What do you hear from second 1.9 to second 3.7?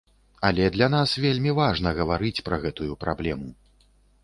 гаварыць пра гэтую праблему.